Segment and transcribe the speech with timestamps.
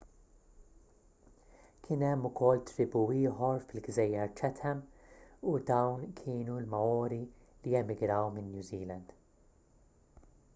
[1.87, 4.81] kien hemm ukoll tribù ieħor fil-gżejjer chatham
[5.53, 7.21] u dawn kienu l-maori
[7.67, 9.15] li emigraw minn new zealand